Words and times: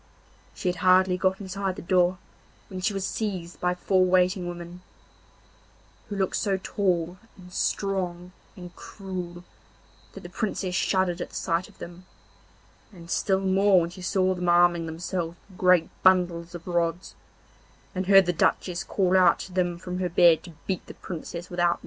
She 0.55 0.67
had 0.67 0.77
hardly 0.77 1.15
got 1.15 1.39
inside 1.39 1.75
the 1.75 1.81
door 1.83 2.17
when 2.69 2.81
she 2.81 2.91
was 2.91 3.05
seized 3.05 3.59
by 3.61 3.75
four 3.75 4.03
waiting 4.03 4.47
women, 4.47 4.81
who 6.09 6.15
looked 6.15 6.37
so 6.37 6.57
tall 6.57 7.19
and 7.37 7.53
strong 7.53 8.31
and 8.55 8.75
cruel 8.75 9.43
that 10.13 10.21
the 10.23 10.29
Princess 10.29 10.73
shuddered 10.73 11.21
at 11.21 11.29
the 11.29 11.35
sight 11.35 11.69
of 11.69 11.77
them, 11.77 12.07
and 12.91 13.11
still 13.11 13.41
more 13.41 13.81
when 13.81 13.91
she 13.91 14.01
saw 14.01 14.33
them 14.33 14.49
arming 14.49 14.87
themselves 14.87 15.37
with 15.47 15.59
great 15.59 15.87
bundles 16.01 16.55
of 16.55 16.65
rods, 16.67 17.13
and 17.93 18.07
heard 18.07 18.25
the 18.25 18.33
Duchess 18.33 18.83
call 18.83 19.15
out 19.15 19.37
to 19.41 19.53
them 19.53 19.77
from 19.77 19.99
her 19.99 20.09
bed 20.09 20.41
to 20.45 20.53
beat 20.65 20.83
the 20.87 20.95
Princess 20.95 21.51
without 21.51 21.73
mercy. 21.73 21.79